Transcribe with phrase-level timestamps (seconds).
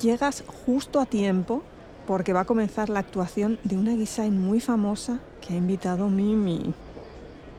[0.00, 1.62] Llegas justo a tiempo
[2.06, 6.72] porque va a comenzar la actuación de una Gisain muy famosa que ha invitado Mimi.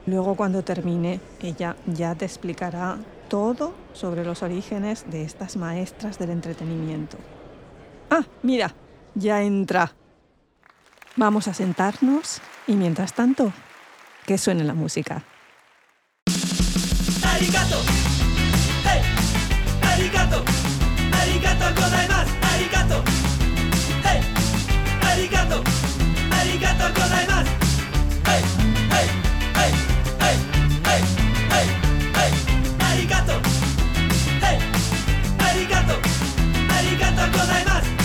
[0.07, 2.97] Luego cuando termine, ella ya te explicará
[3.29, 7.18] todo sobre los orígenes de estas maestras del entretenimiento.
[8.10, 8.74] Ah, mira,
[9.15, 9.93] ya entra.
[11.15, 13.54] Vamos a sentarnos y mientras tanto,
[14.25, 15.24] que suene la música.
[17.24, 17.78] Arigato.
[18.83, 19.01] Hey.
[19.83, 20.62] Arigato.
[21.63, 23.03] とうございますありがとう
[25.05, 25.63] ありがとう
[26.31, 27.53] ありがとうございます
[35.39, 35.97] ありがとう
[36.69, 38.03] ありがとうございます。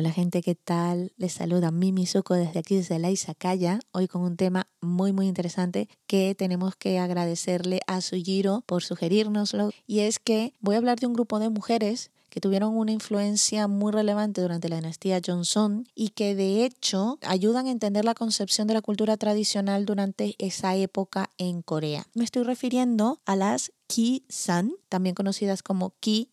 [0.00, 1.12] Hola gente, ¿qué tal?
[1.16, 5.26] Les saluda Mimi Suko desde aquí, desde la Izakaya, hoy con un tema muy muy
[5.26, 11.00] interesante que tenemos que agradecerle a Sujiro por sugerirnoslo y es que voy a hablar
[11.00, 15.88] de un grupo de mujeres que tuvieron una influencia muy relevante durante la dinastía Johnson
[15.96, 20.76] y que de hecho ayudan a entender la concepción de la cultura tradicional durante esa
[20.76, 22.06] época en Corea.
[22.14, 26.30] Me estoy refiriendo a las Ki-san, también conocidas como Ki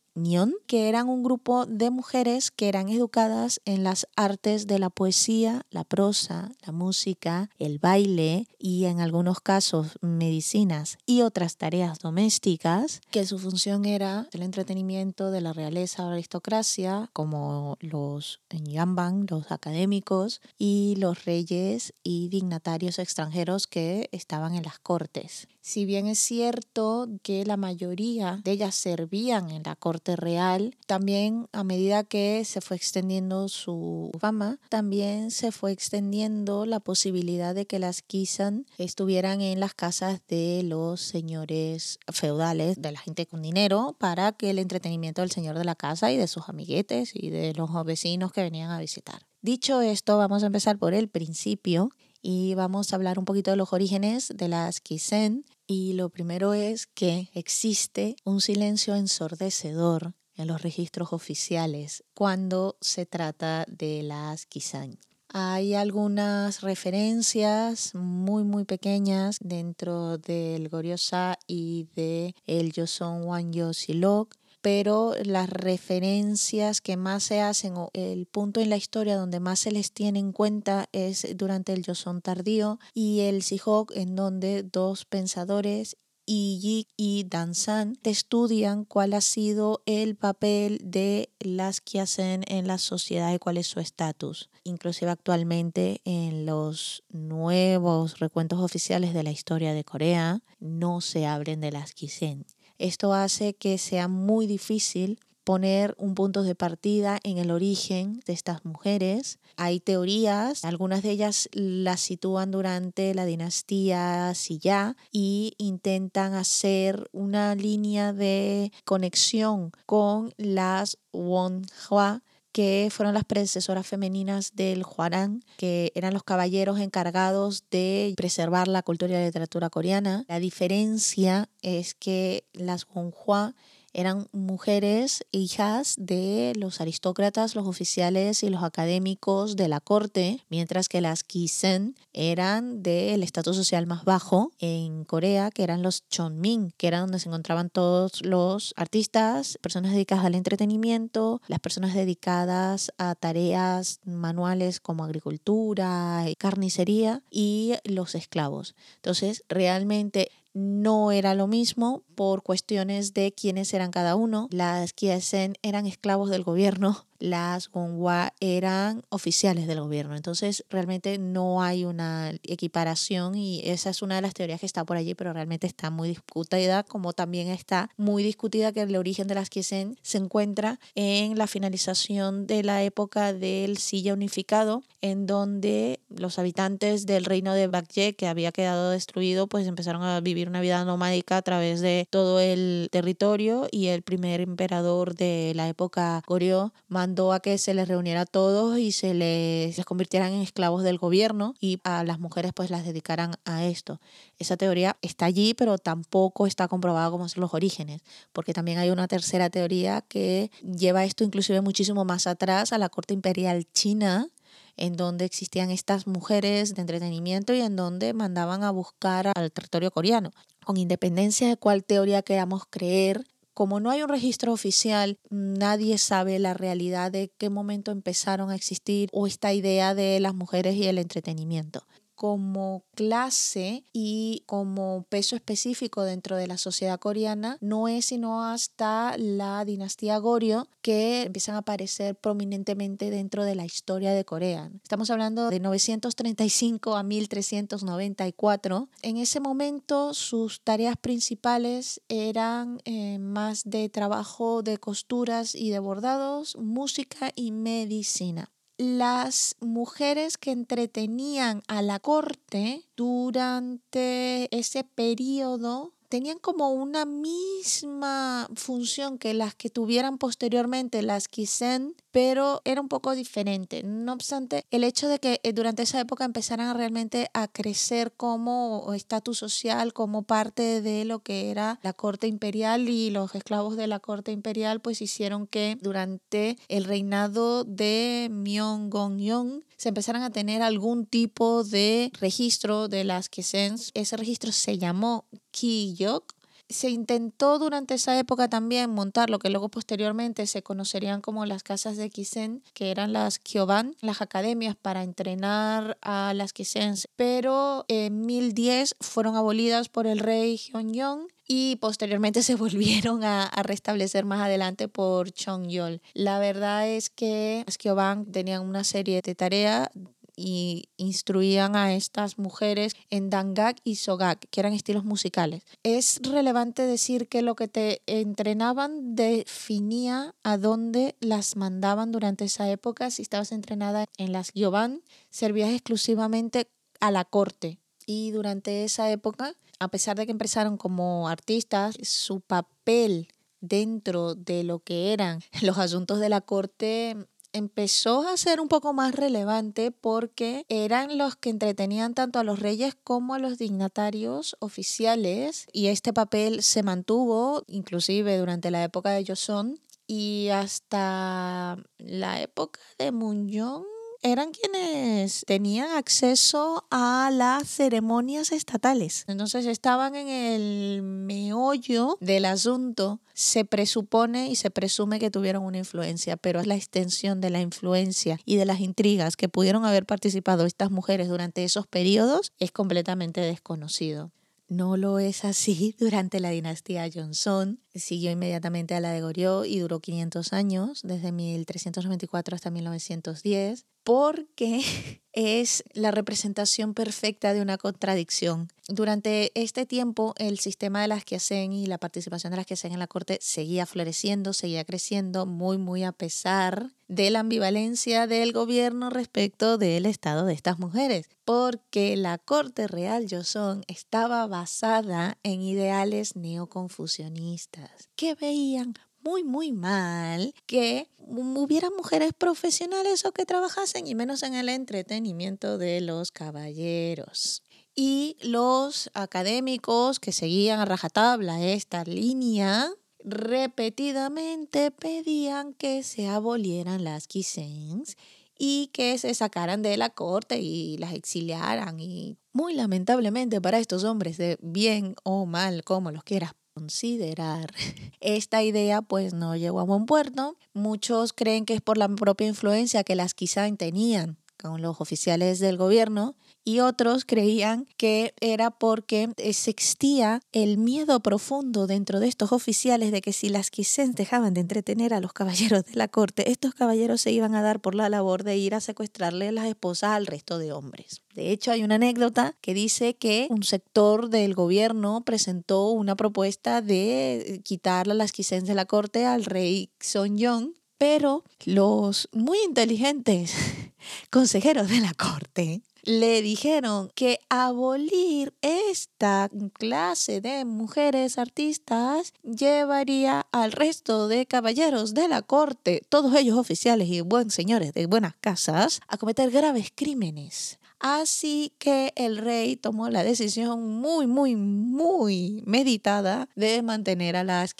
[0.67, 5.66] que eran un grupo de mujeres que eran educadas en las artes de la poesía,
[5.72, 13.02] la prosa, la música, el baile y en algunos casos medicinas y otras tareas domésticas,
[13.11, 19.52] que su función era el entretenimiento de la realeza o aristocracia, como los Yamban, los
[19.52, 25.47] académicos y los reyes y dignatarios extranjeros que estaban en las cortes.
[25.67, 31.47] Si bien es cierto que la mayoría de ellas servían en la corte real, también
[31.53, 37.66] a medida que se fue extendiendo su fama, también se fue extendiendo la posibilidad de
[37.66, 43.41] que las Kisan estuvieran en las casas de los señores feudales, de la gente con
[43.41, 47.31] dinero, para que el entretenimiento del señor de la casa y de sus amiguetes y
[47.31, 49.25] de los vecinos que venían a visitar.
[49.41, 51.89] Dicho esto, vamos a empezar por el principio
[52.22, 56.53] y vamos a hablar un poquito de los orígenes de las Kisen y lo primero
[56.53, 64.45] es que existe un silencio ensordecedor en los registros oficiales cuando se trata de las
[64.45, 64.99] Kisan.
[65.29, 74.35] Hay algunas referencias muy muy pequeñas dentro del Goryosa y de el Joseon Wanyo Silok
[74.65, 79.59] pero las referencias que más se hacen o el punto en la historia donde más
[79.59, 84.63] se les tiene en cuenta es durante el Joseon tardío y el Sihok en donde
[84.63, 92.65] dos pensadores Yi y Dansan estudian cuál ha sido el papel de las Kiasen en
[92.65, 94.49] la sociedad y cuál es su estatus.
[94.63, 101.61] Inclusive actualmente en los nuevos recuentos oficiales de la historia de Corea no se hablen
[101.61, 102.47] de las Kisen.
[102.78, 108.34] Esto hace que sea muy difícil poner un punto de partida en el origen de
[108.34, 109.40] estas mujeres.
[109.56, 117.56] Hay teorías, algunas de ellas las sitúan durante la dinastía Silla y intentan hacer una
[117.56, 122.24] línea de conexión con las Wonhua
[122.55, 128.81] que fueron las predecesoras femeninas del Huarán, que eran los caballeros encargados de preservar la
[128.81, 130.23] cultura y la literatura coreana.
[130.29, 133.55] La diferencia es que las Wonhua
[133.95, 140.89] eran mujeres hijas de los aristócratas, los oficiales y los académicos de la corte, mientras
[140.89, 146.73] que las Kisen eran del estatus social más bajo en Corea, que eran los Chonmin,
[146.78, 152.91] que eran donde se encontraban todos los artistas, personas dedicadas al entretenimiento, las personas dedicadas
[152.97, 158.75] a tareas manuales como agricultura, carnicería y los esclavos.
[158.97, 164.47] Entonces, realmente no era lo mismo por cuestiones de quiénes eran cada uno.
[164.51, 170.15] Las Kiesen eran esclavos del gobierno las Gongwa eran oficiales del gobierno.
[170.15, 174.83] Entonces, realmente no hay una equiparación y esa es una de las teorías que está
[174.83, 179.27] por allí, pero realmente está muy discutida, como también está muy discutida que el origen
[179.27, 185.25] de las Kiesen se encuentra en la finalización de la época del Silla unificado, en
[185.25, 190.50] donde los habitantes del reino de Bakye, que había quedado destruido, pues empezaron a vivir
[190.50, 195.68] una vida nomádica a través de todo el territorio y el primer emperador de la
[195.68, 196.73] época Goryeo
[197.06, 200.81] mandó a que se les reuniera a todos y se les, les convirtieran en esclavos
[200.81, 204.02] del gobierno y a las mujeres pues las dedicaran a esto.
[204.40, 208.02] Esa teoría está allí, pero tampoco está comprobada como son los orígenes,
[208.34, 212.90] porque también hay una tercera teoría que lleva esto inclusive muchísimo más atrás a la
[212.90, 214.28] corte imperial china
[214.75, 219.92] en donde existían estas mujeres de entretenimiento y en donde mandaban a buscar al territorio
[219.92, 220.31] coreano.
[220.66, 226.38] Con independencia de cuál teoría queramos creer, como no hay un registro oficial, nadie sabe
[226.40, 230.86] la realidad de qué momento empezaron a existir o esta idea de las mujeres y
[230.86, 238.06] el entretenimiento como clase y como peso específico dentro de la sociedad coreana no es
[238.06, 244.25] sino hasta la dinastía Goryeo que empiezan a aparecer prominentemente dentro de la historia de
[244.25, 244.71] Corea.
[244.83, 248.89] Estamos hablando de 935 a 1394.
[249.01, 255.79] En ese momento sus tareas principales eran eh, más de trabajo de costuras y de
[255.79, 266.38] bordados, música y medicina las mujeres que entretenían a la corte durante ese periodo tenían
[266.40, 273.16] como una misma función que las que tuvieran posteriormente las Kisen, pero era un poco
[273.16, 273.84] diferente.
[273.84, 278.94] No obstante, el hecho de que eh, durante esa época empezaran realmente a crecer como
[278.94, 283.88] estatus social, como parte de lo que era la corte imperial y los esclavos de
[283.88, 290.62] la corte imperial, pues hicieron que durante el reinado de Myeonggongyong se empezaran a tener
[290.62, 293.75] algún tipo de registro de las Kisen.
[293.94, 296.36] Ese registro se llamó Kiyok
[296.69, 301.63] se intentó durante esa época también montar lo que luego posteriormente se conocerían como las
[301.63, 307.86] casas de Kisen, que eran las Kyoban, las academias para entrenar a las Kisens, pero
[307.88, 314.42] en 1010 fueron abolidas por el rey Hyunjong y posteriormente se volvieron a, restablecer más
[314.42, 316.01] adelante por Chongyol.
[316.13, 319.89] La verdad es que las Kyoban tenían una serie de tareas
[320.36, 325.63] y instruían a estas mujeres en dangak y sogak, que eran estilos musicales.
[325.83, 332.69] Es relevante decir que lo que te entrenaban definía a dónde las mandaban durante esa
[332.69, 333.12] época.
[333.12, 336.68] Si estabas entrenada en las Gyoban, servías exclusivamente
[337.00, 337.80] a la corte.
[338.06, 343.27] Y durante esa época, a pesar de que empezaron como artistas, su papel
[343.62, 347.18] dentro de lo que eran los asuntos de la corte
[347.56, 352.60] empezó a ser un poco más relevante porque eran los que entretenían tanto a los
[352.60, 359.12] reyes como a los dignatarios oficiales y este papel se mantuvo inclusive durante la época
[359.12, 363.94] de Joseon y hasta la época de Munjong
[364.25, 369.24] eran quienes tenían acceso a las ceremonias estatales.
[369.27, 373.22] Entonces estaban en el meollo del asunto.
[373.36, 378.39] Se presupone y se presume que tuvieron una influencia, pero la extensión de la influencia
[378.45, 383.42] y de las intrigas que pudieron haber participado estas mujeres durante esos periodos es completamente
[383.42, 384.31] desconocido.
[384.68, 387.80] No lo es así durante la dinastía Johnson.
[387.94, 394.81] Siguió inmediatamente a la de Goryeo y duró 500 años, desde 1394 hasta 1910 porque
[395.34, 398.69] es la representación perfecta de una contradicción.
[398.88, 402.75] Durante este tiempo, el sistema de las que hacen y la participación de las que
[402.75, 408.28] hacen en la corte seguía floreciendo, seguía creciendo, muy, muy a pesar de la ambivalencia
[408.28, 415.38] del gobierno respecto del estado de estas mujeres, porque la corte real Joseon estaba basada
[415.44, 418.94] en ideales neoconfucionistas que veían
[419.25, 425.77] muy, muy mal que hubiera mujeres profesionales o que trabajasen, y menos en el entretenimiento
[425.77, 427.63] de los caballeros.
[427.95, 432.91] Y los académicos que seguían a rajatabla esta línea
[433.23, 438.17] repetidamente pedían que se abolieran las quisens
[438.57, 441.99] y que se sacaran de la corte y las exiliaran.
[441.99, 447.73] Y muy lamentablemente para estos hombres, de bien o mal, como los quieras considerar.
[448.19, 450.57] Esta idea pues no llegó a buen puerto.
[450.73, 455.59] Muchos creen que es por la propia influencia que las quizá tenían con los oficiales
[455.59, 456.35] del gobierno
[456.66, 463.22] y otros creían que era porque existía el miedo profundo dentro de estos oficiales de
[463.22, 467.22] que si las quisens dejaban de entretener a los caballeros de la corte, estos caballeros
[467.22, 470.57] se iban a dar por la labor de ir a secuestrarle las esposas al resto
[470.57, 471.22] de hombres.
[471.36, 476.81] De hecho, hay una anécdota que dice que un sector del gobierno presentó una propuesta
[476.81, 483.54] de quitarle las quisens de la corte al rey Sonjong, pero los muy inteligentes
[484.31, 493.71] consejeros de la corte le dijeron que abolir esta clase de mujeres artistas llevaría al
[493.71, 499.02] resto de caballeros de la corte, todos ellos oficiales y buen señores de buenas casas,
[499.07, 500.80] a cometer graves crímenes.
[501.00, 507.76] Así que el rey tomó la decisión muy, muy, muy meditada de mantener a las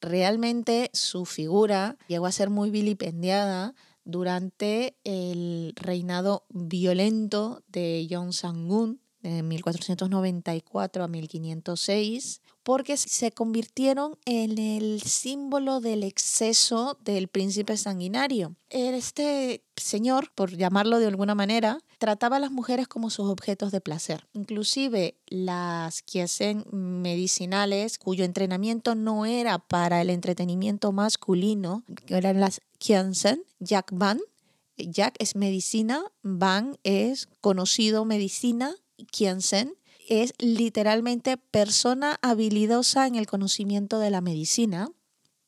[0.00, 3.74] Realmente su figura llegó a ser muy vilipendiada
[4.06, 14.58] durante el reinado violento de Yong Sang-un de 1494 a 1506, porque se convirtieron en
[14.58, 18.56] el símbolo del exceso del príncipe sanguinario.
[18.70, 23.80] Este señor, por llamarlo de alguna manera, trataba a las mujeres como sus objetos de
[23.80, 24.26] placer.
[24.32, 32.60] Inclusive las que hacen medicinales, cuyo entrenamiento no era para el entretenimiento masculino, eran las
[32.78, 34.20] Kiansen, Jack Van.
[34.76, 38.74] Jack es medicina, Van es conocido medicina,
[39.10, 39.74] Kiansen
[40.08, 44.90] es literalmente persona habilidosa en el conocimiento de la medicina,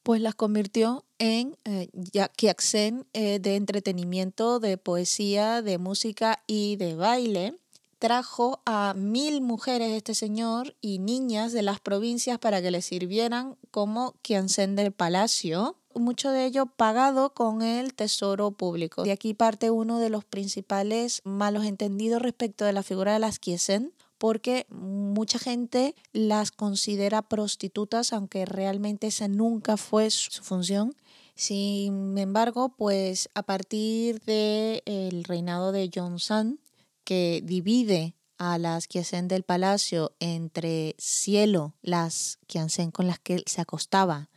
[0.02, 7.54] pues las convirtió en eh, eh, de entretenimiento, de poesía, de música y de baile.
[7.98, 13.56] Trajo a mil mujeres este señor y niñas de las provincias para que le sirvieran
[13.72, 19.02] como Kiansen del palacio mucho de ello pagado con el tesoro público.
[19.02, 23.38] De aquí parte uno de los principales malos entendidos respecto de la figura de las
[23.38, 30.94] Kiesen, porque mucha gente las considera prostitutas, aunque realmente esa nunca fue su función.
[31.34, 36.58] Sin embargo, pues a partir del reinado de Johnson,
[37.04, 43.60] que divide a las Kiesen del palacio entre cielo, las Kiesen con las que se
[43.60, 44.28] acostaba,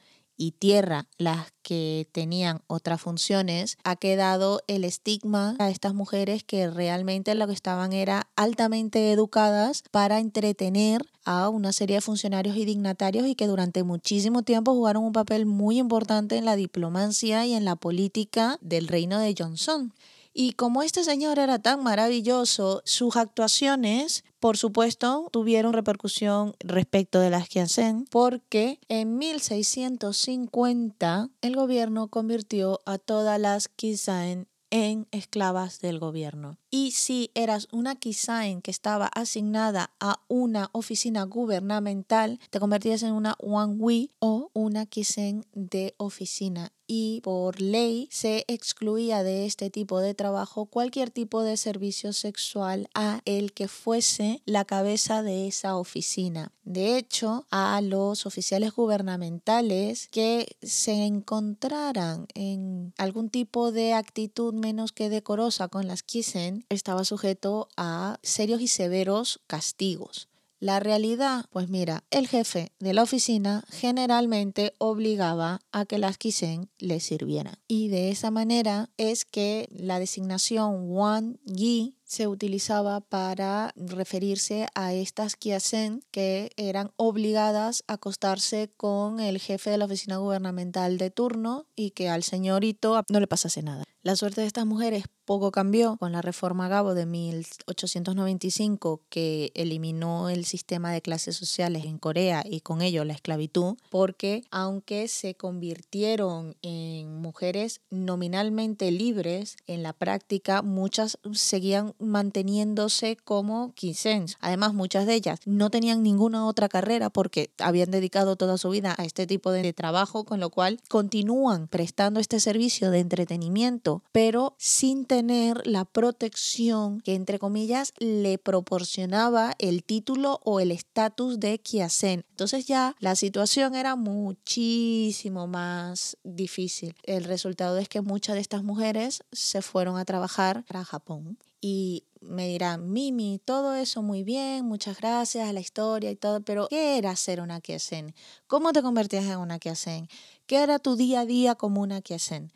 [0.41, 6.67] y tierra, las que tenían otras funciones, ha quedado el estigma a estas mujeres que
[6.67, 12.65] realmente lo que estaban era altamente educadas para entretener a una serie de funcionarios y
[12.65, 17.53] dignatarios y que durante muchísimo tiempo jugaron un papel muy importante en la diplomacia y
[17.53, 19.93] en la política del reino de Johnson.
[20.33, 27.29] Y como este señor era tan maravilloso, sus actuaciones, por supuesto, tuvieron repercusión respecto de
[27.29, 35.99] las Kiansen, porque en 1650 el gobierno convirtió a todas las Kisaen en esclavas del
[35.99, 36.57] gobierno.
[36.71, 43.13] Y si eras una Kisaen que estaba asignada a una oficina gubernamental, te convertías en
[43.13, 50.01] una Wangwi o una Kisen de oficina y por ley se excluía de este tipo
[50.01, 55.77] de trabajo cualquier tipo de servicio sexual a el que fuese la cabeza de esa
[55.77, 56.51] oficina.
[56.65, 64.91] De hecho, a los oficiales gubernamentales que se encontraran en algún tipo de actitud menos
[64.91, 70.27] que decorosa con las Kisen, estaba sujeto a serios y severos castigos.
[70.61, 76.69] La realidad, pues mira, el jefe de la oficina generalmente obligaba a que las Kisen
[76.77, 77.55] le sirvieran.
[77.67, 84.93] Y de esa manera es que la designación Wan Yi se utilizaba para referirse a
[84.93, 91.09] estas Kiasen que eran obligadas a acostarse con el jefe de la oficina gubernamental de
[91.09, 93.85] turno y que al señorito no le pasase nada.
[94.03, 100.29] La suerte de estas mujeres poco cambió con la reforma Gabo de 1895 que eliminó
[100.29, 105.35] el sistema de clases sociales en Corea y con ello la esclavitud, porque aunque se
[105.35, 114.37] convirtieron en mujeres nominalmente libres, en la práctica muchas seguían manteniéndose como quisens.
[114.39, 118.95] Además, muchas de ellas no tenían ninguna otra carrera porque habían dedicado toda su vida
[118.97, 124.55] a este tipo de trabajo, con lo cual continúan prestando este servicio de entretenimiento pero
[124.57, 131.59] sin tener la protección que, entre comillas, le proporcionaba el título o el estatus de
[131.59, 132.25] Kiasen.
[132.29, 136.95] Entonces ya la situación era muchísimo más difícil.
[137.03, 142.05] El resultado es que muchas de estas mujeres se fueron a trabajar a Japón y
[142.21, 146.67] me dirán, Mimi, todo eso muy bien, muchas gracias a la historia y todo, pero
[146.69, 148.13] ¿qué era ser una Kiasen?
[148.47, 150.07] ¿Cómo te convertías en una Kiasen?
[150.47, 152.51] ¿Qué era tu día a día como una Kiasen?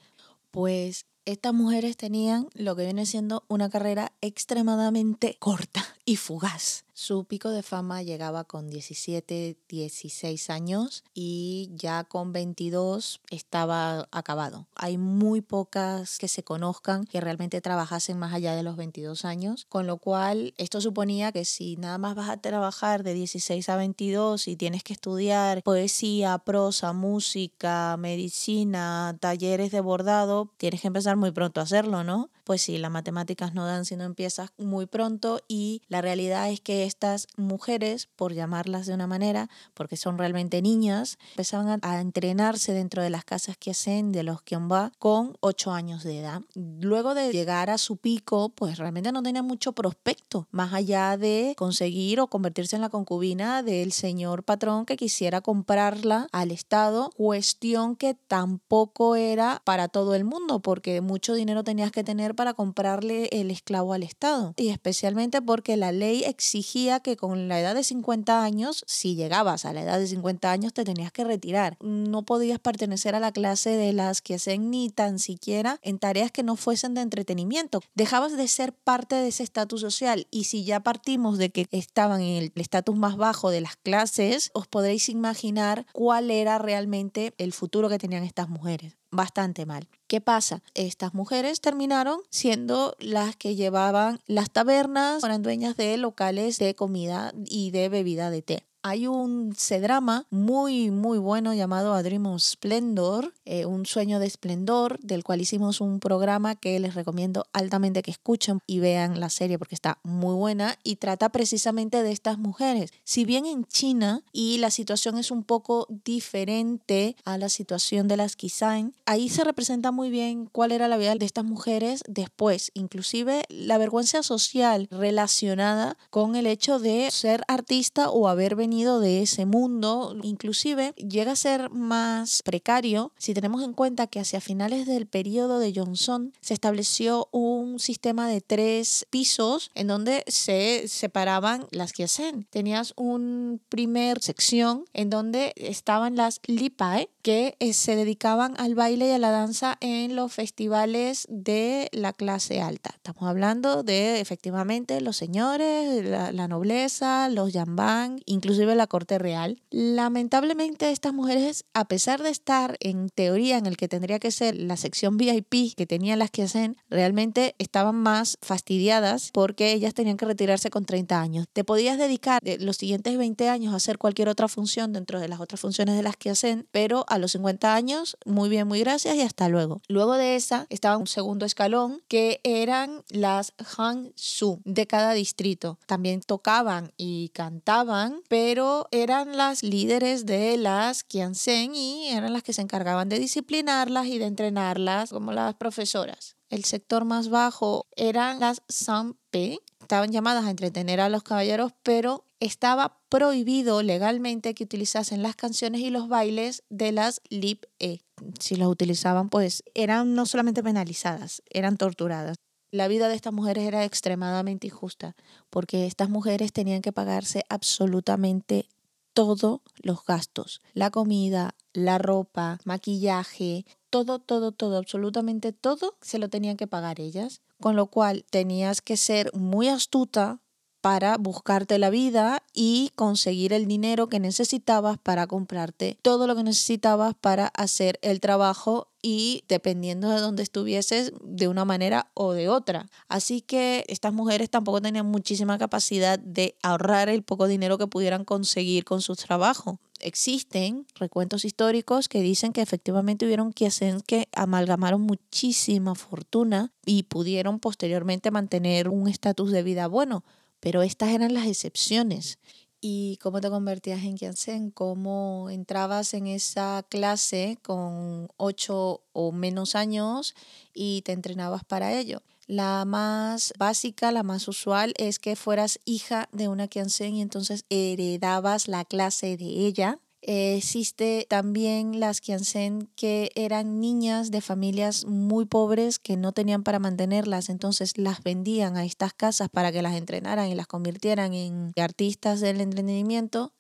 [0.52, 6.85] Pues estas mujeres tenían lo que viene siendo una carrera extremadamente corta y fugaz.
[6.98, 14.66] Su pico de fama llegaba con 17, 16 años y ya con 22 estaba acabado.
[14.76, 19.66] Hay muy pocas que se conozcan que realmente trabajasen más allá de los 22 años,
[19.68, 23.76] con lo cual esto suponía que si nada más vas a trabajar de 16 a
[23.76, 31.18] 22 y tienes que estudiar poesía, prosa, música, medicina, talleres de bordado, tienes que empezar
[31.18, 32.30] muy pronto a hacerlo, ¿no?
[32.46, 36.62] Pues sí, las matemáticas no dan si no empiezas muy pronto y la realidad es
[36.62, 42.74] que estas mujeres, por llamarlas de una manera, porque son realmente niñas, empezaban a, entrenarse
[42.74, 46.42] dentro de las casas que hacen de los Kionba con 8 años de edad.
[46.54, 51.54] Luego de llegar a su pico, pues realmente no tenía mucho prospecto, más allá de
[51.58, 57.96] conseguir o convertirse en la concubina del señor patrón que quisiera comprarla al Estado, cuestión
[57.96, 63.30] que tampoco era para todo el mundo, porque mucho dinero tenías que tener para comprarle
[63.32, 64.54] el esclavo al Estado.
[64.58, 69.64] Y especialmente porque la ley exigía que con la edad de 50 años, si llegabas
[69.64, 71.78] a la edad de 50 años, te tenías que retirar.
[71.80, 76.32] No podías pertenecer a la clase de las que hacen ni tan siquiera en tareas
[76.32, 77.80] que no fuesen de entretenimiento.
[77.94, 82.20] Dejabas de ser parte de ese estatus social y si ya partimos de que estaban
[82.20, 87.54] en el estatus más bajo de las clases, os podréis imaginar cuál era realmente el
[87.54, 89.88] futuro que tenían estas mujeres bastante mal.
[90.08, 90.62] ¿Qué pasa?
[90.74, 97.34] Estas mujeres terminaron siendo las que llevaban las tabernas, eran dueñas de locales de comida
[97.46, 102.44] y de bebida de té hay un C-drama muy, muy bueno llamado A Dream of
[102.44, 108.04] Splendor, eh, un sueño de esplendor, del cual hicimos un programa que les recomiendo altamente
[108.04, 112.38] que escuchen y vean la serie porque está muy buena y trata precisamente de estas
[112.38, 112.92] mujeres.
[113.04, 118.18] Si bien en China y la situación es un poco diferente a la situación de
[118.18, 122.70] las Kisain, ahí se representa muy bien cuál era la vida de estas mujeres después,
[122.76, 129.22] inclusive la vergüenza social relacionada con el hecho de ser artista o haber venido de
[129.22, 134.86] ese mundo, inclusive llega a ser más precario si tenemos en cuenta que hacia finales
[134.86, 141.68] del periodo de Johnson se estableció un sistema de tres pisos en donde se separaban
[141.72, 142.46] las que hacen.
[142.50, 149.08] Tenías un primer sección en donde estaban las lipae que eh, se dedicaban al baile
[149.08, 152.92] y a la danza en los festivales de la clase alta.
[152.96, 159.62] Estamos hablando de efectivamente los señores, la, la nobleza, los yambán, inclusive la corte real.
[159.70, 164.56] Lamentablemente estas mujeres, a pesar de estar en teoría en el que tendría que ser
[164.56, 170.18] la sección VIP que tenían las que hacen, realmente estaban más fastidiadas porque ellas tenían
[170.18, 171.46] que retirarse con 30 años.
[171.54, 175.40] Te podías dedicar los siguientes 20 años a hacer cualquier otra función dentro de las
[175.40, 179.16] otras funciones de las que hacen, pero a los 50 años, muy bien, muy gracias
[179.16, 179.82] y hasta luego.
[179.88, 185.80] Luego de esa estaba un segundo escalón que eran las Han Su de cada distrito.
[185.86, 192.42] También tocaban y cantaban, pero pero eran las líderes de las Kiansen y eran las
[192.42, 196.38] que se encargaban de disciplinarlas y de entrenarlas como las profesoras.
[196.48, 202.24] El sector más bajo eran las Sanpe, estaban llamadas a entretener a los caballeros, pero
[202.40, 208.04] estaba prohibido legalmente que utilizasen las canciones y los bailes de las Lip E.
[208.40, 212.38] Si los utilizaban, pues eran no solamente penalizadas, eran torturadas
[212.72, 215.16] la vida de estas mujeres era extremadamente injusta,
[215.50, 218.68] porque estas mujeres tenían que pagarse absolutamente
[219.14, 226.30] todos los gastos, la comida, la ropa, maquillaje, todo, todo, todo, absolutamente todo se lo
[226.30, 230.42] tenían que pagar ellas, con lo cual tenías que ser muy astuta
[230.86, 236.44] para buscarte la vida y conseguir el dinero que necesitabas para comprarte todo lo que
[236.44, 242.50] necesitabas para hacer el trabajo y dependiendo de dónde estuvieses de una manera o de
[242.50, 242.88] otra.
[243.08, 248.24] Así que estas mujeres tampoco tenían muchísima capacidad de ahorrar el poco dinero que pudieran
[248.24, 249.80] conseguir con su trabajo.
[250.02, 257.60] Existen recuentos históricos que dicen que efectivamente hubieron hacer que amalgamaron muchísima fortuna y pudieron
[257.60, 260.24] posteriormente mantener un estatus de vida bueno
[260.60, 262.40] pero estas eran las excepciones.
[262.82, 264.70] ¿Y cómo te convertías en Kiansen?
[264.70, 270.36] ¿Cómo entrabas en esa clase con ocho o menos años
[270.74, 272.22] y te entrenabas para ello?
[272.48, 277.66] La más básica, la más usual, es que fueras hija de una Kiansen y entonces
[277.70, 285.46] heredabas la clase de ella existe también las Kiansen que eran niñas de familias muy
[285.46, 289.96] pobres que no tenían para mantenerlas, entonces las vendían a estas casas para que las
[289.96, 293.54] entrenaran y las convirtieran en artistas del entretenimiento.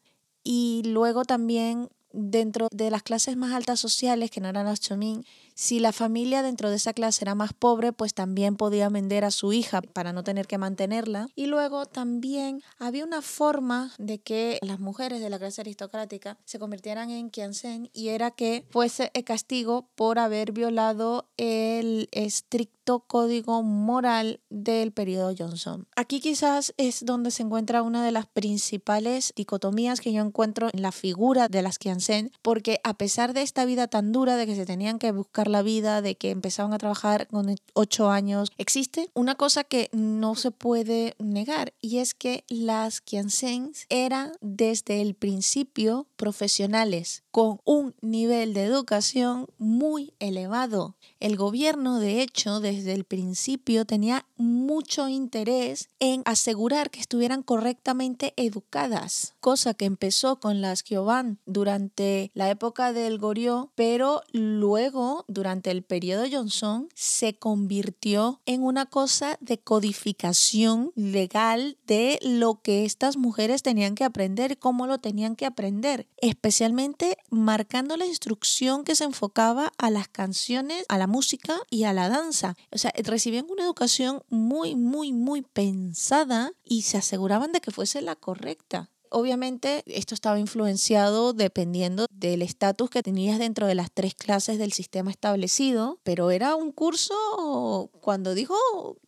[0.43, 5.25] Y luego también dentro de las clases más altas sociales, que no eran las Chomin,
[5.55, 9.31] si la familia dentro de esa clase era más pobre, pues también podía vender a
[9.31, 11.29] su hija para no tener que mantenerla.
[11.35, 16.59] Y luego también había una forma de que las mujeres de la clase aristocrática se
[16.59, 23.63] convirtieran en Kiansen y era que fuese el castigo por haber violado el estricto código
[23.63, 25.87] moral del periodo Johnson.
[25.95, 30.81] Aquí quizás es donde se encuentra una de las principales dicotomías que yo encuentro en
[30.81, 34.55] la figura de las Kiansen, porque a pesar de esta vida tan dura de que
[34.55, 38.51] se tenían que buscar la vida, de que empezaban a trabajar con ocho años.
[38.57, 45.01] Existe una cosa que no se puede negar y es que las Kiansens eran desde
[45.01, 50.95] el principio profesionales con un nivel de educación muy elevado.
[51.19, 58.33] El gobierno, de hecho, desde el principio tenía mucho interés en asegurar que estuvieran correctamente
[58.37, 65.69] educadas, cosa que empezó con las Kioban durante la época del Goryeo, pero luego, durante
[65.69, 73.15] el periodo Johnson, se convirtió en una cosa de codificación legal de lo que estas
[73.15, 79.03] mujeres tenían que aprender cómo lo tenían que aprender, especialmente marcando la instrucción que se
[79.03, 82.55] enfocaba a las canciones, a la música y a la danza.
[82.71, 88.01] O sea, recibían una educación muy, muy, muy pensada y se aseguraban de que fuese
[88.01, 88.89] la correcta.
[89.09, 94.73] Obviamente esto estaba influenciado dependiendo del estatus que tenías dentro de las tres clases del
[94.73, 98.57] sistema establecido, pero era un curso, cuando dijo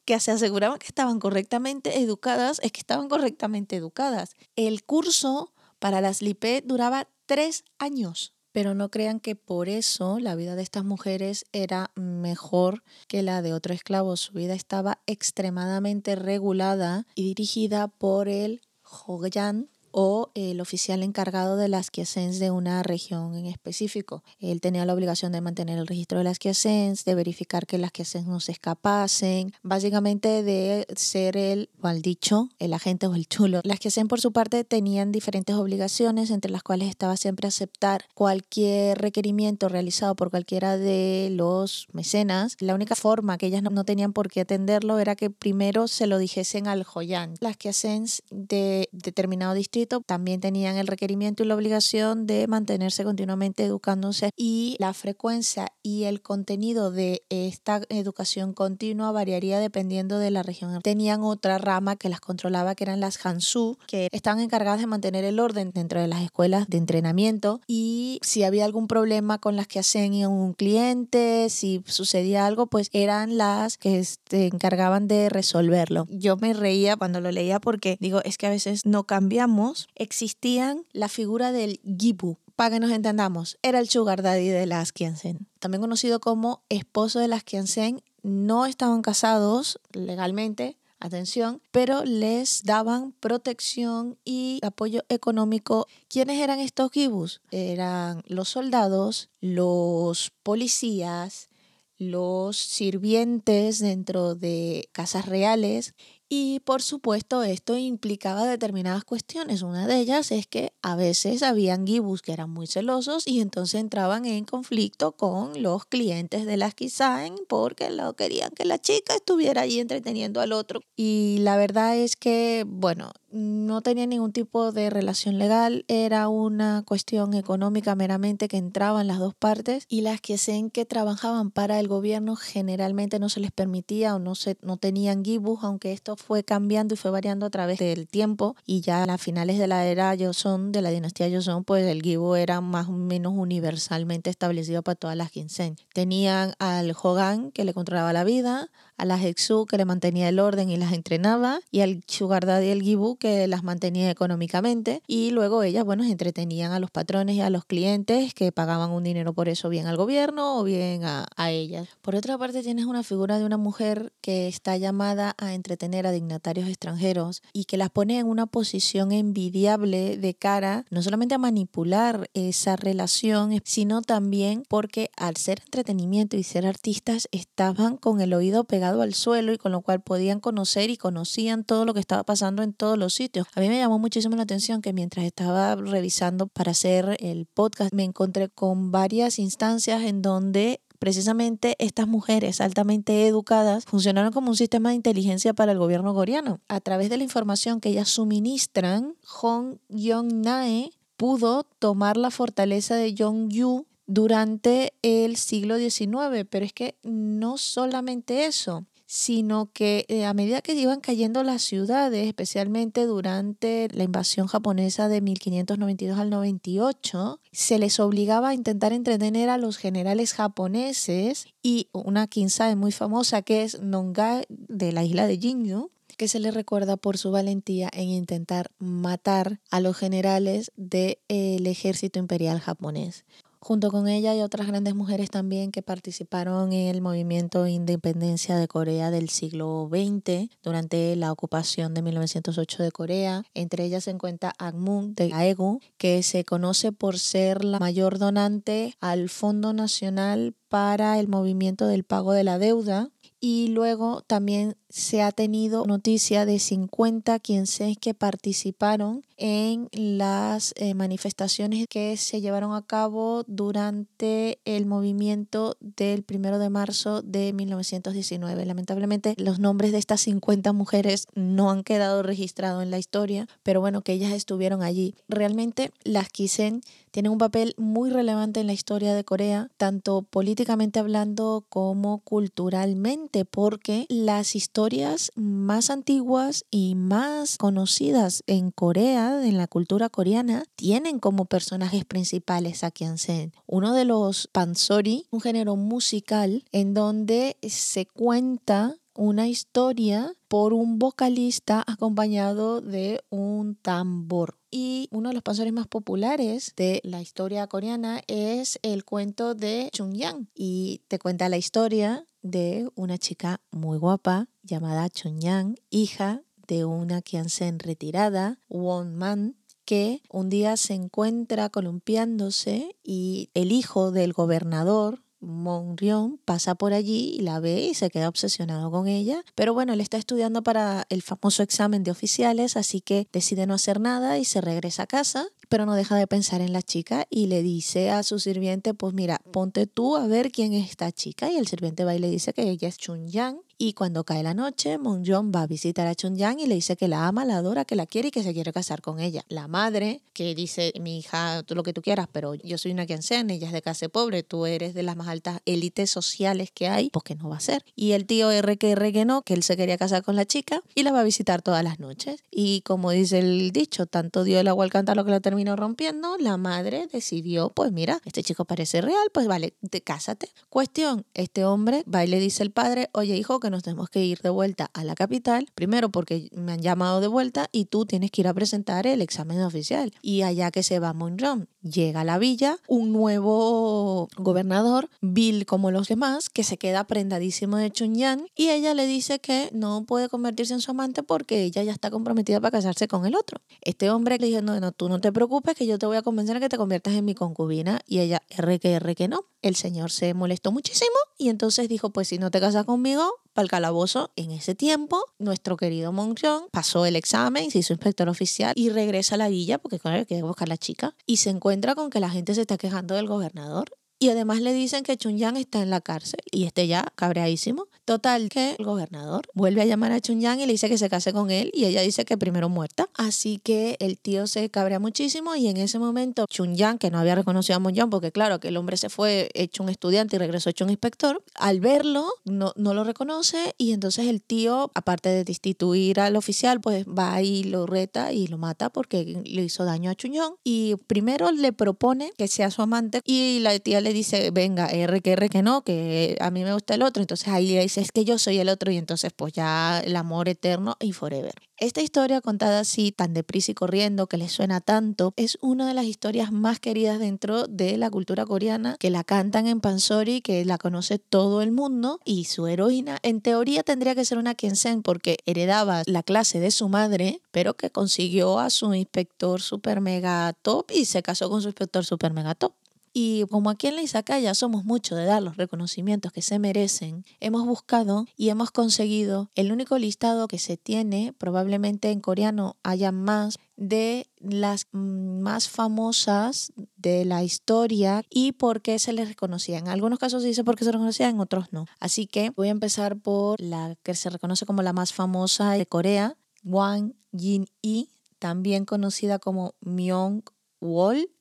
[0.05, 4.35] que se aseguraban que estaban correctamente educadas, es que estaban correctamente educadas.
[4.55, 8.33] El curso para las LIPE duraba tres años.
[8.51, 13.43] Pero no crean que por eso la vida de estas mujeres era mejor que la
[13.43, 14.17] de otro esclavo.
[14.17, 21.67] Su vida estaba extremadamente regulada y dirigida por el Joyan, o el oficial encargado de
[21.67, 24.23] las quiescens de una región en específico.
[24.39, 27.91] Él tenía la obligación de mantener el registro de las quiescens, de verificar que las
[27.91, 33.27] quiescens no se escapasen, básicamente de ser el, o al dicho, el agente o el
[33.27, 33.61] chulo.
[33.63, 38.97] Las quiescens por su parte tenían diferentes obligaciones, entre las cuales estaba siempre aceptar cualquier
[38.97, 42.55] requerimiento realizado por cualquiera de los mecenas.
[42.59, 46.17] La única forma que ellas no, tenían por qué atenderlo era que primero se lo
[46.17, 47.35] dijesen al joyán.
[47.39, 53.63] Las quiescens de determinado distrito también tenían el requerimiento y la obligación de mantenerse continuamente
[53.63, 60.43] educándose y la frecuencia y el contenido de esta educación continua variaría dependiendo de la
[60.43, 60.81] región.
[60.81, 65.23] Tenían otra rama que las controlaba que eran las Hansu, que estaban encargadas de mantener
[65.23, 69.67] el orden dentro de las escuelas de entrenamiento y si había algún problema con las
[69.67, 76.05] que hacían un cliente, si sucedía algo, pues eran las que se encargaban de resolverlo.
[76.09, 80.85] Yo me reía cuando lo leía porque digo, es que a veces no cambiamos existían
[80.91, 82.37] la figura del Gibu.
[82.55, 85.47] Para que nos entendamos, era el sugar daddy de las Kiansen.
[85.59, 93.11] También conocido como esposo de las Kiansen, no estaban casados legalmente, atención, pero les daban
[93.11, 95.87] protección y apoyo económico.
[96.09, 97.41] ¿Quiénes eran estos gibus?
[97.51, 101.49] Eran los soldados, los policías,
[101.97, 105.95] los sirvientes dentro de casas reales
[106.29, 109.61] y por supuesto esto implicaba determinadas cuestiones.
[109.61, 113.79] Una de ellas es que a veces habían gibus que eran muy celosos y entonces
[113.79, 119.15] entraban en conflicto con los clientes de las Kisaen porque lo querían que la chica
[119.15, 120.81] estuviera ahí entreteniendo al otro.
[120.95, 126.83] Y la verdad es que, bueno, no tenía ningún tipo de relación legal, era una
[126.85, 130.37] cuestión económica meramente que entraba en las dos partes y las que
[130.71, 135.25] que trabajaban para el gobierno generalmente no se les permitía o no, se, no tenían
[135.25, 139.17] gibus, aunque esto fue cambiando y fue variando a través del tiempo y ya a
[139.17, 142.91] finales de la era Joseon, de la dinastía Joseon, pues el gibu era más o
[142.91, 145.79] menos universalmente establecido para todas las quincenas.
[145.93, 150.39] Tenían al Hogan que le controlaba la vida, a la Hexu que le mantenía el
[150.39, 155.31] orden y las entrenaba y al Sugar Daddy el Gibu que las mantenía económicamente y
[155.31, 159.33] luego ellas, bueno, entretenían a los patrones y a los clientes que pagaban un dinero
[159.33, 161.87] por eso bien al gobierno o bien a, a ellas.
[162.01, 166.11] Por otra parte tienes una figura de una mujer que está llamada a entretener a
[166.11, 171.37] dignatarios extranjeros y que las pone en una posición envidiable de cara no solamente a
[171.37, 178.33] manipular esa relación, sino también porque al ser entretenimiento y ser artistas estaban con el
[178.33, 181.99] oído pegado al suelo y con lo cual podían conocer y conocían todo lo que
[181.99, 183.47] estaba pasando en todos los sitios.
[183.55, 187.93] A mí me llamó muchísimo la atención que mientras estaba revisando para hacer el podcast
[187.93, 194.57] me encontré con varias instancias en donde precisamente estas mujeres altamente educadas funcionaron como un
[194.57, 196.59] sistema de inteligencia para el gobierno coreano.
[196.67, 203.13] A través de la información que ellas suministran, Hong Yong-nae pudo tomar la fortaleza de
[203.13, 210.33] Yong-yu durante el siglo XIX, pero es que no solamente eso, sino que eh, a
[210.33, 217.39] medida que iban cayendo las ciudades, especialmente durante la invasión japonesa de 1592 al 98,
[217.51, 223.41] se les obligaba a intentar entretener a los generales japoneses y una quinzae muy famosa
[223.41, 227.89] que es Nonga de la isla de Jinju, que se le recuerda por su valentía
[227.93, 233.23] en intentar matar a los generales del ejército imperial japonés.
[233.59, 238.55] Junto con ella hay otras grandes mujeres también que participaron en el movimiento de independencia
[238.55, 243.43] de Corea del siglo XX durante la ocupación de 1908 de Corea.
[243.53, 248.95] Entre ellas se encuentra Moon de Aegu, que se conoce por ser la mayor donante
[248.99, 253.09] al Fondo Nacional para el movimiento del pago de la deuda
[253.49, 260.93] y luego también se ha tenido noticia de 50 quienes que participaron en las eh,
[260.93, 268.65] manifestaciones que se llevaron a cabo durante el movimiento del primero de marzo de 1919.
[268.65, 273.79] Lamentablemente los nombres de estas 50 mujeres no han quedado registrados en la historia, pero
[273.79, 275.15] bueno, que ellas estuvieron allí.
[275.29, 276.81] Realmente las Kisen
[277.17, 283.43] tienen un papel muy relevante en la historia de Corea, tanto políticamente hablando como culturalmente,
[283.43, 291.17] porque las historias más antiguas y más conocidas en Corea, en la cultura coreana, tienen
[291.17, 293.51] como personajes principales a Kyansen.
[293.65, 300.99] Uno de los pansori, un género musical en donde se cuenta una historia por un
[300.99, 304.59] vocalista acompañado de un tambor.
[304.69, 309.89] Y uno de los pansores más populares de la historia coreana es el cuento de
[309.93, 310.49] Chung Yang.
[310.53, 316.85] Y te cuenta la historia de una chica muy guapa llamada Chung Yang, hija de
[316.85, 324.33] una Kiansen retirada, Won Man, que un día se encuentra columpiándose y el hijo del
[324.33, 329.43] gobernador Monrion pasa por allí y la ve y se queda obsesionado con ella.
[329.55, 333.73] Pero bueno, él está estudiando para el famoso examen de oficiales, así que decide no
[333.73, 337.27] hacer nada y se regresa a casa, pero no deja de pensar en la chica
[337.29, 341.11] y le dice a su sirviente, pues mira, ponte tú a ver quién es esta
[341.11, 341.51] chica.
[341.51, 344.43] Y el sirviente va y le dice que ella es Chun Yang y cuando cae
[344.43, 347.45] la noche, Moon va a visitar a Chun Yang y le dice que la ama,
[347.45, 349.43] la adora, que la quiere y que se quiere casar con ella.
[349.49, 353.05] La madre, que dice, mi hija, tú lo que tú quieras, pero yo soy una
[353.05, 356.87] quiencena, ella es de clase pobre, tú eres de las más altas élites sociales que
[356.87, 357.85] hay, pues que no va a ser.
[357.95, 360.45] Y el tío R que R que no, que él se quería casar con la
[360.45, 362.43] chica y la va a visitar todas las noches.
[362.49, 366.37] Y como dice el dicho, tanto dio el agua al lo que la terminó rompiendo,
[366.37, 370.49] la madre decidió, pues mira, este chico parece real, pues vale, te cásate.
[370.69, 374.39] Cuestión, este hombre va y le dice el padre, oye hijo, nos tenemos que ir
[374.39, 378.31] de vuelta a la capital, primero porque me han llamado de vuelta y tú tienes
[378.31, 380.13] que ir a presentar el examen oficial.
[380.21, 385.91] Y allá que se va Monron, llega a la villa un nuevo gobernador, Bill como
[385.91, 390.29] los demás, que se queda prendadísimo de Chunyan y ella le dice que no puede
[390.29, 393.61] convertirse en su amante porque ella ya está comprometida para casarse con el otro.
[393.81, 396.21] Este hombre le dice, no, no, tú no te preocupes que yo te voy a
[396.21, 399.45] convencer a que te conviertas en mi concubina y ella, R que R que no.
[399.61, 403.63] El señor se molestó muchísimo y entonces dijo, pues si no te casas conmigo, para
[403.63, 404.29] el calabozo.
[404.35, 409.33] En ese tiempo, nuestro querido Monchon pasó el examen, se hizo inspector oficial y regresa
[409.33, 412.19] a la villa porque claro, quiere buscar a la chica y se encuentra con que
[412.19, 415.89] la gente se está quejando del gobernador y además le dicen que Chunyang está en
[415.89, 417.87] la cárcel y este ya cabreadísimo.
[418.05, 421.33] Total, que el gobernador vuelve a llamar a Chunyang y le dice que se case
[421.33, 423.09] con él y ella dice que primero muerta.
[423.13, 427.35] Así que el tío se cabrea muchísimo y en ese momento Chunyang, que no había
[427.35, 430.69] reconocido a Monjang porque claro que el hombre se fue hecho un estudiante y regresó
[430.69, 435.43] hecho un inspector, al verlo no, no lo reconoce y entonces el tío, aparte de
[435.43, 440.09] destituir al oficial, pues va y lo reta y lo mata porque le hizo daño
[440.09, 440.53] a Chunyang.
[440.63, 445.21] Y primero le propone que sea su amante y la tía le dice, venga, R
[445.21, 448.01] que R que no, que a mí me gusta el otro, entonces ahí le dice,
[448.01, 451.53] es que yo soy el otro y entonces pues ya el amor eterno y forever.
[451.79, 455.93] Esta historia contada así, tan deprisa y corriendo, que le suena tanto, es una de
[455.93, 460.65] las historias más queridas dentro de la cultura coreana, que la cantan en Pansori, que
[460.65, 465.03] la conoce todo el mundo, y su heroína en teoría tendría que ser una Kensen
[465.03, 470.53] porque heredaba la clase de su madre, pero que consiguió a su inspector super mega
[470.61, 472.73] top y se casó con su inspector super mega top.
[473.19, 477.25] Y como aquí en la Izakaya somos mucho de dar los reconocimientos que se merecen,
[477.39, 483.11] hemos buscado y hemos conseguido el único listado que se tiene, probablemente en coreano haya
[483.11, 489.79] más, de las mm, más famosas de la historia y por qué se les reconocía.
[489.79, 491.87] En algunos casos se dice por qué se reconocía, en otros no.
[491.99, 495.87] Así que voy a empezar por la que se reconoce como la más famosa de
[495.87, 501.31] Corea, Wang Jin-i, también conocida como Myung-wol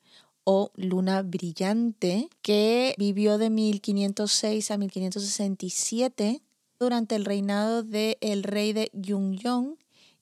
[0.48, 6.40] o Luna Brillante, que vivió de 1506 a 1567
[6.78, 9.76] durante el reinado del el rey de Yungyong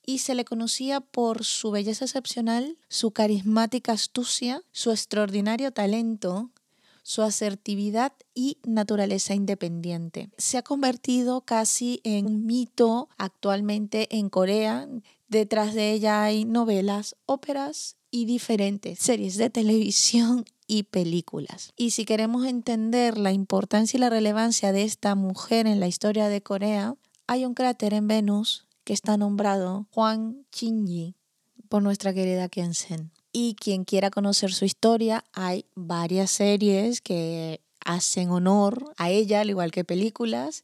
[0.06, 6.50] y se le conocía por su belleza excepcional, su carismática astucia, su extraordinario talento,
[7.02, 10.30] su asertividad y naturaleza independiente.
[10.38, 14.88] Se ha convertido casi en un mito actualmente en Corea.
[15.28, 21.72] Detrás de ella hay novelas, óperas y diferentes series de televisión y películas.
[21.76, 26.28] Y si queremos entender la importancia y la relevancia de esta mujer en la historia
[26.28, 26.94] de Corea,
[27.26, 31.16] hay un cráter en Venus que está nombrado Juan Chinji
[31.68, 33.10] por nuestra querida Sen.
[33.32, 39.50] Y quien quiera conocer su historia, hay varias series que hacen honor a ella, al
[39.50, 40.62] igual que películas.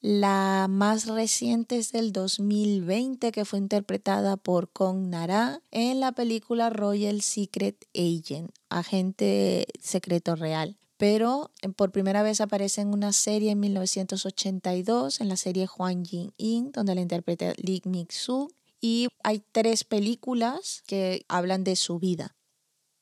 [0.00, 6.70] La más reciente es del 2020, que fue interpretada por Kong Nara en la película
[6.70, 10.76] Royal Secret Agent, agente secreto real.
[10.98, 16.04] Pero eh, por primera vez aparece en una serie en 1982, en la serie Huang
[16.04, 18.52] Jin In, donde la interpreta Lee Mik-soo.
[18.80, 22.36] Y hay tres películas que hablan de su vida.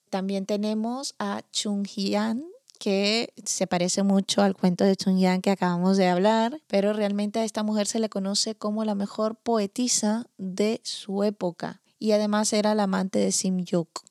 [0.09, 2.46] También tenemos a Chung Hyun,
[2.79, 7.41] que se parece mucho al cuento de Chung Yang que acabamos de hablar, pero realmente
[7.41, 12.53] a esta mujer se le conoce como la mejor poetisa de su época y además
[12.53, 14.03] era la amante de Sim Yuk.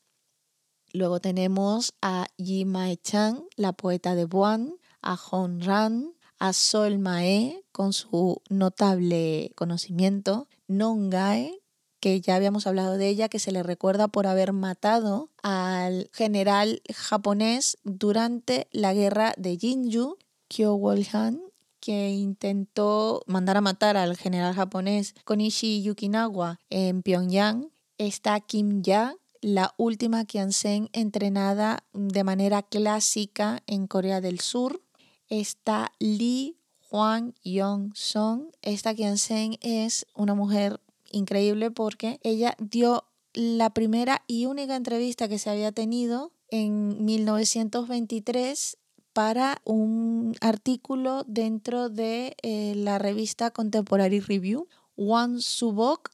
[0.93, 6.99] Luego tenemos a Yi Mae Chang, la poeta de Buan, a Hong Ran, a Sol
[6.99, 11.61] Mae con su notable conocimiento, Nongae,
[12.05, 16.83] que ya habíamos hablado de ella, que se le recuerda por haber matado al general
[16.93, 21.41] japonés durante la guerra de Jinju, Kyo Wol-han,
[21.79, 27.71] que intentó mandar a matar al general japonés Konishi Yukinawa en Pyongyang.
[27.97, 34.79] Está Kim Ya, la última Kiansen entrenada de manera clásica en Corea del Sur.
[35.27, 36.55] Está Lee
[36.91, 38.51] Hwang Yong-song.
[38.61, 40.79] Esta Kiansen es una mujer
[41.15, 48.77] increíble porque ella dio la primera y única entrevista que se había tenido en 1923
[49.13, 54.67] para un artículo dentro de eh, la revista Contemporary Review.
[54.97, 56.11] Won Subok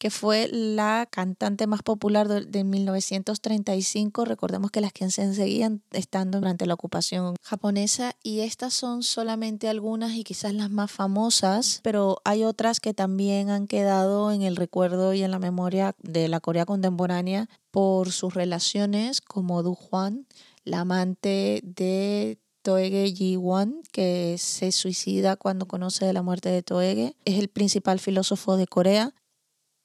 [0.00, 4.24] que fue la cantante más popular de, 1935.
[4.24, 10.14] Recordemos que las se seguían estando durante la ocupación japonesa y estas son solamente algunas
[10.14, 15.12] y quizás las más famosas, pero hay otras que también han quedado en el recuerdo
[15.12, 20.26] y en la memoria de la Corea contemporánea por sus relaciones como Du Juan,
[20.64, 27.16] la amante de Toege Ji-won, que se suicida cuando conoce de la muerte de Toege.
[27.24, 29.14] Es el principal filósofo de Corea.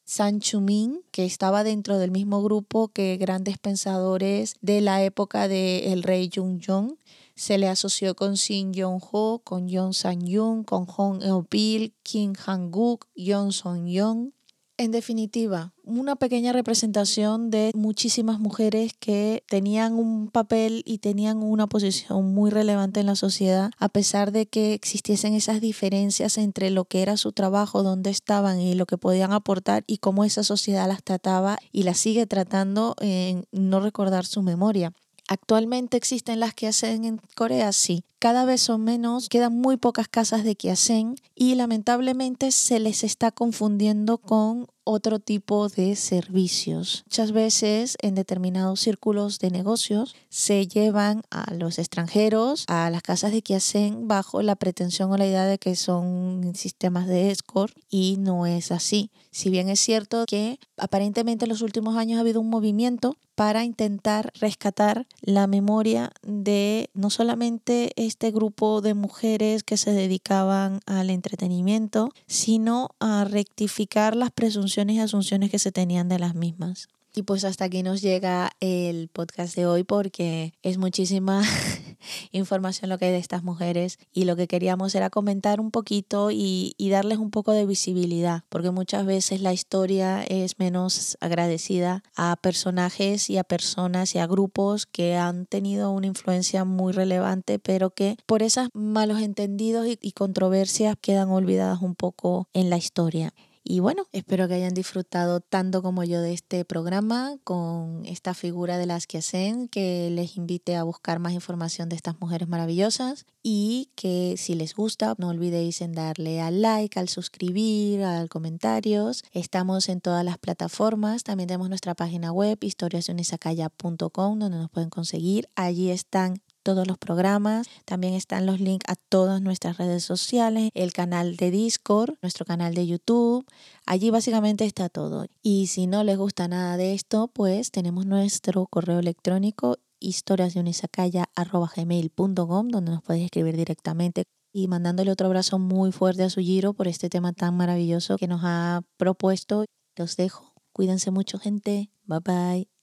[0.08, 6.04] San Chumin, que estaba dentro del mismo grupo que grandes pensadores de la época del
[6.04, 6.98] rey Jung Jong.
[7.34, 13.52] Se le asoció con Shin Yong-ho, con Yon San-yung, con Hong Eopil, Kim Han-guk, Yon
[13.52, 14.32] Song-yong.
[14.78, 21.68] En definitiva, una pequeña representación de muchísimas mujeres que tenían un papel y tenían una
[21.68, 26.84] posición muy relevante en la sociedad, a pesar de que existiesen esas diferencias entre lo
[26.84, 30.90] que era su trabajo, dónde estaban y lo que podían aportar y cómo esa sociedad
[30.90, 34.92] las trataba y las sigue tratando en no recordar su memoria.
[35.28, 37.72] ¿Actualmente existen las que hacen en Corea?
[37.72, 38.04] Sí.
[38.20, 43.04] Cada vez son menos, quedan muy pocas casas de que hacen y lamentablemente se les
[43.04, 47.04] está confundiendo con otro tipo de servicios.
[47.08, 53.32] Muchas veces en determinados círculos de negocios se llevan a los extranjeros a las casas
[53.32, 57.76] de que hacen bajo la pretensión o la idea de que son sistemas de escort
[57.90, 59.12] y no es así.
[59.32, 63.66] Si bien es cierto que aparentemente en los últimos años ha habido un movimiento para
[63.66, 71.10] intentar rescatar la memoria de no solamente este grupo de mujeres que se dedicaban al
[71.10, 76.90] entretenimiento, sino a rectificar las presunciones y asunciones que se tenían de las mismas.
[77.18, 81.44] Y pues hasta aquí nos llega el podcast de hoy porque es muchísima
[82.34, 86.30] información lo que hay de estas mujeres y lo que queríamos era comentar un poquito
[86.30, 92.36] y, darles un poco de visibilidad porque muchas veces la historia es menos agradecida a
[92.36, 97.92] personajes y a personas y a grupos que han tenido una influencia muy relevante pero
[97.92, 103.34] que por esos malos entendidos y controversias quedan olvidadas un poco en la historia.
[103.68, 108.78] Y bueno, espero que hayan disfrutado tanto como yo de este programa con esta figura
[108.78, 113.26] de las que hacen, que les invite a buscar más información de estas mujeres maravillosas
[113.42, 119.24] y que si les gusta no olvidéis en darle al like, al suscribir, al comentarios.
[119.32, 125.50] Estamos en todas las plataformas, también tenemos nuestra página web historiasdeunisacaya.com donde nos pueden conseguir.
[125.56, 127.70] Allí están todos los programas.
[127.86, 132.74] También están los links a todas nuestras redes sociales, el canal de Discord, nuestro canal
[132.74, 133.46] de YouTube.
[133.86, 135.28] Allí básicamente está todo.
[135.44, 142.92] Y si no les gusta nada de esto, pues tenemos nuestro correo electrónico historiasdeunisacaya.gmail.com donde
[142.92, 147.10] nos podéis escribir directamente y mandándole otro abrazo muy fuerte a su giro por este
[147.10, 149.66] tema tan maravilloso que nos ha propuesto.
[149.96, 150.56] Los dejo.
[150.74, 151.92] Cuídense mucho, gente.
[152.06, 152.75] Bye bye.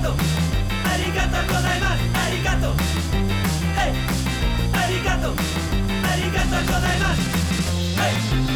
[0.00, 0.14] とう
[0.84, 2.74] ありがとうございますありがとう
[3.76, 3.92] はい
[4.72, 5.36] ありがとう
[6.04, 7.20] ありがとうございます
[7.98, 8.12] はい